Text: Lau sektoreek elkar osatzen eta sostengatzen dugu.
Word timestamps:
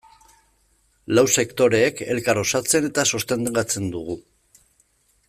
Lau 1.19 1.23
sektoreek 1.41 2.01
elkar 2.15 2.41
osatzen 2.45 2.91
eta 2.91 3.07
sostengatzen 3.15 3.95
dugu. 3.97 4.21